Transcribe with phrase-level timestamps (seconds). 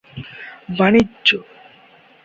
[0.77, 1.27] বাণিজ্য